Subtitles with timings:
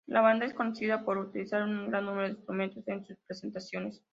[0.07, 4.01] La banda es conocida por utilizar un gran número de instrumentos en sus presentaciones.